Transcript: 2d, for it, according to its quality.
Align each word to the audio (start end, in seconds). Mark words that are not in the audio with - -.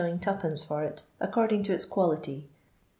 2d, 0.03 0.65
for 0.65 0.81
it, 0.83 1.03
according 1.19 1.61
to 1.61 1.71
its 1.73 1.85
quality. 1.85 2.49